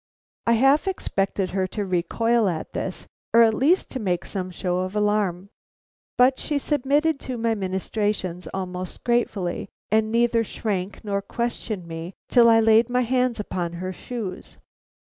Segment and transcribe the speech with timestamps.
[0.47, 3.05] I half expected her to recoil at this,
[3.35, 5.49] or at least to make some show of alarm,
[6.17, 12.49] but she submitted to my ministrations almost gratefully, and neither shrank nor questioned me till
[12.49, 14.57] I laid my hands upon her shoes.